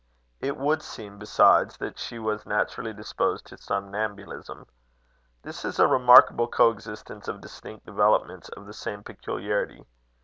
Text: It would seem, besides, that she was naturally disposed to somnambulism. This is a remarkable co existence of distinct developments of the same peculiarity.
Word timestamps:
It 0.39 0.57
would 0.57 0.81
seem, 0.81 1.19
besides, 1.19 1.77
that 1.77 1.99
she 1.99 2.17
was 2.17 2.43
naturally 2.43 2.91
disposed 2.91 3.45
to 3.45 3.57
somnambulism. 3.59 4.65
This 5.43 5.63
is 5.63 5.77
a 5.77 5.85
remarkable 5.85 6.47
co 6.47 6.71
existence 6.71 7.27
of 7.27 7.39
distinct 7.39 7.85
developments 7.85 8.49
of 8.49 8.65
the 8.65 8.73
same 8.73 9.03
peculiarity. 9.03 9.85